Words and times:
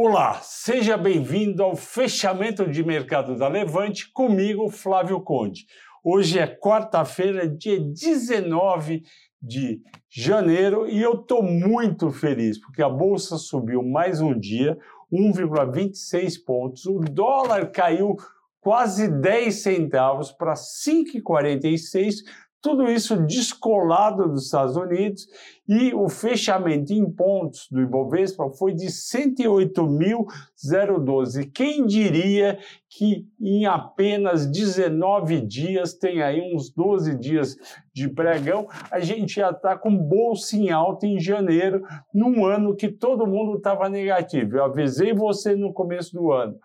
Olá, 0.00 0.34
seja 0.44 0.96
bem-vindo 0.96 1.60
ao 1.60 1.74
fechamento 1.74 2.70
de 2.70 2.84
mercado 2.84 3.36
da 3.36 3.48
Levante 3.48 4.08
comigo, 4.12 4.70
Flávio 4.70 5.20
Conde. 5.20 5.66
Hoje 6.04 6.38
é 6.38 6.46
quarta-feira, 6.46 7.48
dia 7.48 7.80
19 7.80 9.02
de 9.42 9.80
janeiro, 10.08 10.88
e 10.88 11.02
eu 11.02 11.14
estou 11.14 11.42
muito 11.42 12.12
feliz 12.12 12.60
porque 12.60 12.80
a 12.80 12.88
bolsa 12.88 13.36
subiu 13.38 13.82
mais 13.82 14.20
um 14.20 14.38
dia, 14.38 14.78
1,26 15.12 16.44
pontos, 16.46 16.86
o 16.86 17.00
dólar 17.00 17.72
caiu 17.72 18.14
quase 18.60 19.08
10 19.08 19.52
centavos 19.52 20.30
para 20.30 20.54
5,46 20.54 22.18
tudo 22.60 22.90
isso 22.90 23.24
descolado 23.24 24.28
dos 24.28 24.46
Estados 24.46 24.74
Unidos 24.76 25.28
e 25.68 25.94
o 25.94 26.08
fechamento 26.08 26.92
em 26.92 27.08
pontos 27.08 27.68
do 27.70 27.80
Ibovespa 27.80 28.50
foi 28.50 28.74
de 28.74 28.86
108.012. 28.86 31.48
Quem 31.52 31.86
diria 31.86 32.58
que 32.88 33.24
em 33.40 33.64
apenas 33.66 34.44
19 34.46 35.42
dias, 35.42 35.94
tem 35.94 36.20
aí 36.22 36.40
uns 36.40 36.68
12 36.70 37.16
dias 37.18 37.56
de 37.92 38.08
pregão, 38.08 38.66
a 38.90 38.98
gente 38.98 39.34
já 39.36 39.50
está 39.50 39.76
com 39.76 39.96
bolsa 39.96 40.56
em 40.56 40.70
alta 40.70 41.06
em 41.06 41.20
janeiro, 41.20 41.82
num 42.12 42.44
ano 42.46 42.74
que 42.74 42.88
todo 42.88 43.24
mundo 43.26 43.58
estava 43.58 43.88
negativo. 43.88 44.56
Eu 44.56 44.64
avisei 44.64 45.12
você 45.12 45.54
no 45.54 45.72
começo 45.72 46.12
do 46.14 46.32
ano 46.32 46.58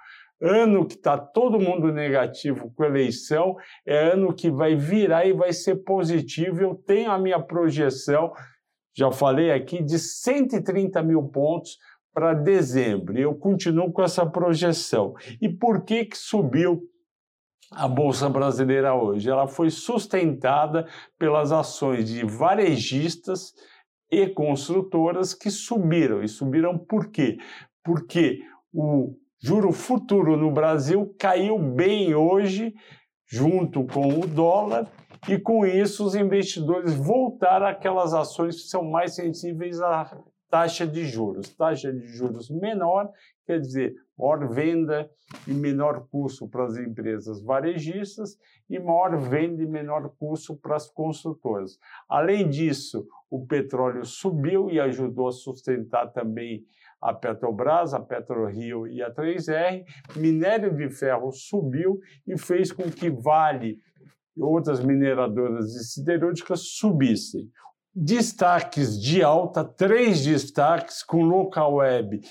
ano 0.43 0.85
que 0.85 0.95
está 0.95 1.17
todo 1.17 1.59
mundo 1.59 1.91
negativo 1.91 2.69
com 2.75 2.83
eleição, 2.83 3.55
é 3.85 4.11
ano 4.11 4.33
que 4.33 4.51
vai 4.51 4.75
virar 4.75 5.25
e 5.25 5.31
vai 5.31 5.53
ser 5.53 5.77
positivo. 5.77 6.61
Eu 6.61 6.75
tenho 6.75 7.09
a 7.09 7.17
minha 7.17 7.39
projeção, 7.39 8.33
já 8.93 9.09
falei 9.09 9.51
aqui, 9.51 9.81
de 9.81 9.97
130 9.97 11.01
mil 11.01 11.23
pontos 11.23 11.77
para 12.13 12.33
dezembro. 12.33 13.17
Eu 13.17 13.33
continuo 13.33 13.91
com 13.91 14.03
essa 14.03 14.25
projeção. 14.25 15.13
E 15.41 15.47
por 15.47 15.85
que, 15.85 16.05
que 16.05 16.17
subiu 16.17 16.83
a 17.71 17.87
Bolsa 17.87 18.29
Brasileira 18.29 18.93
hoje? 18.93 19.29
Ela 19.29 19.47
foi 19.47 19.69
sustentada 19.69 20.85
pelas 21.17 21.53
ações 21.53 22.09
de 22.09 22.25
varejistas 22.25 23.53
e 24.11 24.27
construtoras 24.27 25.33
que 25.33 25.49
subiram. 25.49 26.21
E 26.21 26.27
subiram 26.27 26.77
por 26.77 27.09
quê? 27.09 27.37
Porque 27.81 28.41
o 28.71 29.15
Juro 29.45 29.73
futuro 29.73 30.37
no 30.37 30.49
Brasil 30.49 31.13
caiu 31.19 31.59
bem 31.59 32.15
hoje, 32.15 32.73
junto 33.27 33.83
com 33.83 34.21
o 34.21 34.25
dólar, 34.25 34.89
e 35.27 35.37
com 35.37 35.65
isso 35.65 36.05
os 36.05 36.15
investidores 36.15 36.93
voltaram 36.93 37.65
àquelas 37.65 38.13
ações 38.13 38.55
que 38.55 38.69
são 38.69 38.89
mais 38.89 39.15
sensíveis 39.15 39.81
à 39.81 40.17
taxa 40.49 40.87
de 40.87 41.05
juros. 41.05 41.53
Taxa 41.55 41.91
de 41.91 42.07
juros 42.07 42.49
menor, 42.49 43.09
quer 43.45 43.59
dizer, 43.59 43.93
maior 44.17 44.47
venda 44.47 45.09
e 45.45 45.53
menor 45.53 46.07
custo 46.09 46.47
para 46.47 46.63
as 46.63 46.77
empresas 46.77 47.43
varejistas 47.43 48.37
e 48.69 48.79
maior 48.79 49.17
venda 49.17 49.61
e 49.61 49.67
menor 49.67 50.09
custo 50.17 50.55
para 50.55 50.77
as 50.77 50.89
construtoras. 50.89 51.77
Além 52.07 52.49
disso, 52.49 53.05
o 53.29 53.45
petróleo 53.45 54.05
subiu 54.05 54.71
e 54.71 54.79
ajudou 54.79 55.27
a 55.27 55.33
sustentar 55.33 56.13
também 56.13 56.63
a 57.03 57.13
Petrobras, 57.13 57.93
a 57.93 57.99
PetroRio 57.99 58.87
e 58.87 59.01
a 59.01 59.13
3R. 59.13 59.83
Minério 60.15 60.75
de 60.75 60.89
ferro 60.89 61.31
subiu 61.31 61.99
e 62.25 62.37
fez 62.37 62.71
com 62.71 62.89
que 62.89 63.09
Vale 63.09 63.79
e 64.35 64.41
outras 64.41 64.83
mineradoras 64.83 65.75
e 65.75 65.83
siderúrgicas 65.83 66.61
subissem. 66.61 67.51
Destaques 67.93 68.99
de 68.99 69.21
alta, 69.21 69.63
três 69.63 70.25
destaques 70.25 71.03
com 71.03 71.23
local 71.23 71.75
web 71.75 72.21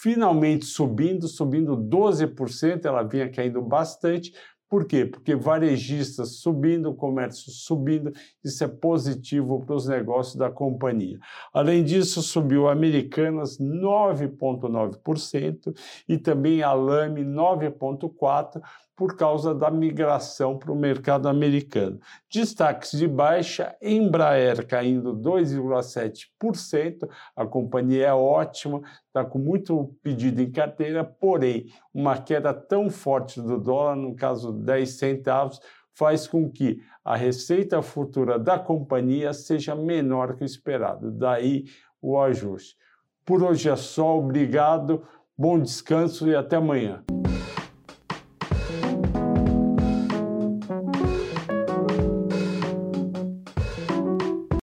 finalmente 0.00 0.64
subindo, 0.64 1.28
subindo 1.28 1.76
12%, 1.76 2.84
ela 2.86 3.02
vinha 3.02 3.30
caindo 3.30 3.60
bastante, 3.62 4.32
por 4.72 4.86
quê? 4.86 5.04
Porque 5.04 5.36
varejistas 5.36 6.36
subindo, 6.36 6.94
comércio 6.94 7.52
subindo, 7.52 8.10
isso 8.42 8.64
é 8.64 8.68
positivo 8.68 9.60
para 9.60 9.74
os 9.74 9.86
negócios 9.86 10.34
da 10.34 10.50
companhia. 10.50 11.18
Além 11.52 11.84
disso, 11.84 12.22
subiu 12.22 12.66
Americanas 12.66 13.58
9,9% 13.58 15.76
e 16.08 16.16
também 16.16 16.62
a 16.62 16.72
Lame 16.72 17.22
9,4% 17.22 18.62
por 18.96 19.16
causa 19.16 19.54
da 19.54 19.70
migração 19.70 20.58
para 20.58 20.70
o 20.70 20.76
mercado 20.76 21.28
americano. 21.28 21.98
Destaques 22.30 22.92
de 22.92 23.08
baixa, 23.08 23.74
Embraer 23.82 24.66
caindo 24.66 25.16
2,7%, 25.16 27.08
a 27.34 27.44
companhia 27.44 28.08
é 28.08 28.14
ótima, 28.14 28.82
está 29.06 29.24
com 29.24 29.38
muito 29.38 29.94
pedido 30.02 30.40
em 30.40 30.50
carteira, 30.50 31.02
porém, 31.02 31.66
uma 31.92 32.16
queda 32.16 32.54
tão 32.54 32.88
forte 32.88 33.40
do 33.40 33.58
dólar, 33.58 33.96
no 33.96 34.14
caso 34.14 34.52
10 34.62 34.90
centavos, 34.90 35.60
faz 35.92 36.26
com 36.26 36.50
que 36.50 36.80
a 37.04 37.16
receita 37.16 37.82
futura 37.82 38.38
da 38.38 38.58
companhia 38.58 39.32
seja 39.32 39.74
menor 39.74 40.36
que 40.36 40.44
o 40.44 40.46
esperado. 40.46 41.10
Daí 41.10 41.64
o 42.00 42.18
ajuste. 42.18 42.76
Por 43.24 43.42
hoje 43.42 43.68
é 43.68 43.76
só, 43.76 44.18
obrigado, 44.18 45.02
bom 45.36 45.58
descanso 45.58 46.28
e 46.28 46.34
até 46.34 46.56
amanhã. 46.56 47.04